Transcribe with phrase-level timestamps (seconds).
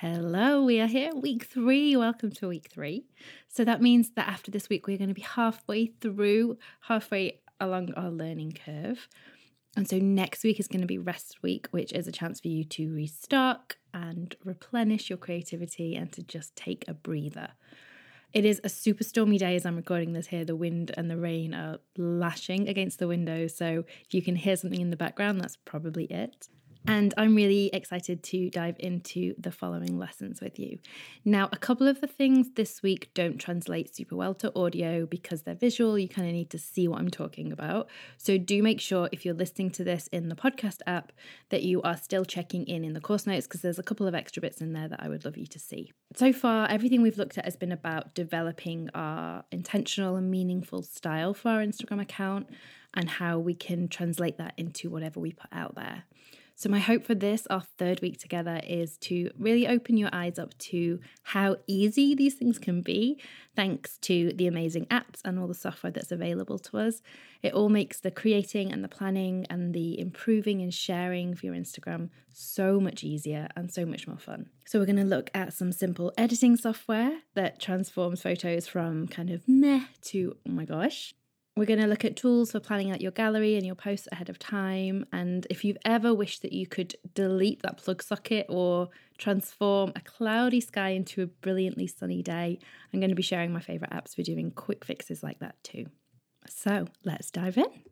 [0.00, 1.94] Hello, we are here, week three.
[1.94, 3.04] Welcome to week three.
[3.48, 7.92] So that means that after this week, we're going to be halfway through, halfway along
[7.92, 9.08] our learning curve.
[9.76, 12.48] And so next week is going to be rest week, which is a chance for
[12.48, 17.50] you to restock and replenish your creativity and to just take a breather.
[18.32, 20.46] It is a super stormy day as I'm recording this here.
[20.46, 23.48] The wind and the rain are lashing against the window.
[23.48, 26.48] So if you can hear something in the background, that's probably it.
[26.86, 30.78] And I'm really excited to dive into the following lessons with you.
[31.24, 35.42] Now, a couple of the things this week don't translate super well to audio because
[35.42, 35.98] they're visual.
[35.98, 37.88] You kind of need to see what I'm talking about.
[38.16, 41.12] So, do make sure if you're listening to this in the podcast app
[41.50, 44.14] that you are still checking in in the course notes because there's a couple of
[44.14, 45.92] extra bits in there that I would love you to see.
[46.16, 51.34] So far, everything we've looked at has been about developing our intentional and meaningful style
[51.34, 52.48] for our Instagram account
[52.94, 56.04] and how we can translate that into whatever we put out there.
[56.60, 60.38] So, my hope for this, our third week together, is to really open your eyes
[60.38, 63.18] up to how easy these things can be,
[63.56, 67.00] thanks to the amazing apps and all the software that's available to us.
[67.42, 71.54] It all makes the creating and the planning and the improving and sharing of your
[71.54, 74.50] Instagram so much easier and so much more fun.
[74.66, 79.30] So, we're going to look at some simple editing software that transforms photos from kind
[79.30, 81.14] of meh to oh my gosh
[81.60, 84.30] we're going to look at tools for planning out your gallery and your posts ahead
[84.30, 85.04] of time.
[85.12, 90.00] And if you've ever wished that you could delete that plug socket or transform a
[90.00, 92.58] cloudy sky into a brilliantly sunny day,
[92.94, 95.84] I'm going to be sharing my favourite apps for doing quick fixes like that too.
[96.48, 97.89] So let's dive in.